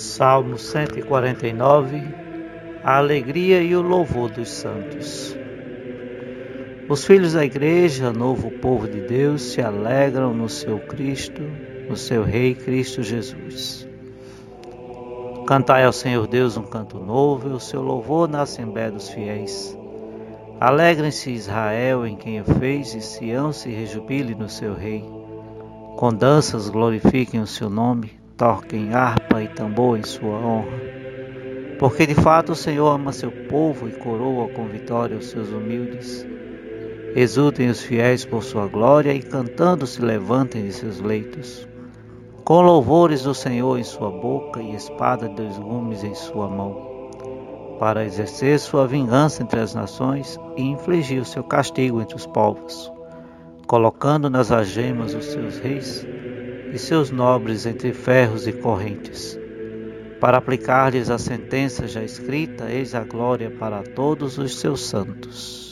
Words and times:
Salmo 0.00 0.56
149 0.56 2.02
A 2.82 2.96
alegria 2.96 3.60
e 3.60 3.76
o 3.76 3.82
louvor 3.82 4.30
dos 4.30 4.48
santos. 4.48 5.36
Os 6.88 7.04
filhos 7.04 7.34
da 7.34 7.44
igreja, 7.44 8.10
novo 8.10 8.50
povo 8.50 8.88
de 8.88 9.02
Deus, 9.02 9.42
se 9.42 9.60
alegram 9.60 10.32
no 10.32 10.48
seu 10.48 10.78
Cristo, 10.78 11.42
no 11.86 11.96
seu 11.96 12.24
Rei 12.24 12.54
Cristo 12.54 13.02
Jesus. 13.02 13.86
Cantai 15.46 15.84
ao 15.84 15.92
Senhor 15.92 16.26
Deus 16.26 16.56
um 16.56 16.64
canto 16.64 16.98
novo, 16.98 17.50
e 17.50 17.52
o 17.52 17.60
seu 17.60 17.82
louvor 17.82 18.26
na 18.26 18.40
Assembleia 18.40 18.90
dos 18.90 19.10
Fiéis. 19.10 19.76
Alegrem-se 20.58 21.30
Israel 21.30 22.06
em 22.06 22.16
quem 22.16 22.40
o 22.40 22.44
fez, 22.44 22.94
e 22.94 23.02
Sião 23.02 23.52
se 23.52 23.68
rejubile 23.68 24.34
no 24.34 24.48
seu 24.48 24.72
Rei. 24.72 25.04
Com 25.98 26.08
danças 26.14 26.70
glorifiquem 26.70 27.40
o 27.40 27.46
seu 27.46 27.68
nome, 27.68 28.19
toquem 28.40 28.94
harpa 28.94 29.42
e 29.42 29.48
tambor 29.48 29.98
em 29.98 30.02
sua 30.02 30.38
honra. 30.38 30.80
Porque 31.78 32.06
de 32.06 32.14
fato 32.14 32.52
o 32.52 32.56
Senhor 32.56 32.88
ama 32.88 33.12
seu 33.12 33.30
povo 33.30 33.86
e 33.86 33.92
coroa 33.92 34.48
com 34.48 34.66
vitória 34.66 35.18
os 35.18 35.26
seus 35.26 35.50
humildes. 35.50 36.26
Exultem 37.14 37.68
os 37.68 37.82
fiéis 37.82 38.24
por 38.24 38.42
sua 38.42 38.66
glória 38.66 39.12
e 39.12 39.22
cantando 39.22 39.86
se 39.86 40.00
levantem 40.00 40.64
de 40.64 40.72
seus 40.72 41.00
leitos. 41.00 41.68
Com 42.42 42.62
louvores 42.62 43.24
do 43.24 43.34
Senhor 43.34 43.78
em 43.78 43.84
sua 43.84 44.10
boca 44.10 44.62
e 44.62 44.74
espada 44.74 45.28
de 45.28 45.34
dois 45.34 45.58
gumes 45.58 46.02
em 46.02 46.14
sua 46.14 46.48
mão, 46.48 47.10
para 47.78 48.06
exercer 48.06 48.58
sua 48.58 48.86
vingança 48.86 49.42
entre 49.42 49.60
as 49.60 49.74
nações 49.74 50.40
e 50.56 50.62
infligir 50.62 51.20
o 51.20 51.26
seu 51.26 51.44
castigo 51.44 52.00
entre 52.00 52.16
os 52.16 52.26
povos, 52.26 52.90
colocando 53.66 54.30
nas 54.30 54.50
algemas 54.50 55.14
os 55.14 55.26
seus 55.26 55.58
reis 55.58 56.06
e 56.72 56.78
seus 56.78 57.10
nobres 57.10 57.66
entre 57.66 57.92
ferros 57.92 58.46
e 58.46 58.52
correntes. 58.52 59.38
Para 60.20 60.38
aplicar-lhes 60.38 61.08
a 61.08 61.18
sentença 61.18 61.88
já 61.88 62.02
escrita, 62.02 62.70
eis 62.70 62.94
a 62.94 63.04
glória 63.04 63.50
para 63.50 63.82
todos 63.82 64.38
os 64.38 64.58
seus 64.58 64.82
santos. 64.82 65.69